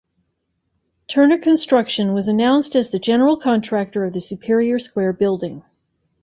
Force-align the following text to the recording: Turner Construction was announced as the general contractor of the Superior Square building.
Turner 1.07 1.37
Construction 1.37 2.13
was 2.15 2.27
announced 2.27 2.75
as 2.75 2.89
the 2.89 2.97
general 2.97 3.37
contractor 3.37 4.03
of 4.03 4.13
the 4.13 4.19
Superior 4.19 4.79
Square 4.79 5.13
building. 5.13 5.61